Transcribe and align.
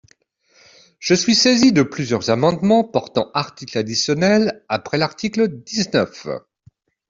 Je 0.97 1.13
suis 1.13 1.35
saisi 1.35 1.73
de 1.73 1.83
plusieurs 1.83 2.31
amendements 2.31 2.83
portant 2.83 3.29
articles 3.35 3.77
additionnels 3.77 4.65
après 4.67 4.97
l’article 4.97 5.47
dix-neuf. 5.47 6.27